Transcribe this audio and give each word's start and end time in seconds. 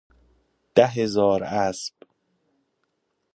ده 0.75 0.85
هزار 0.87 1.43
اسب 1.43 1.93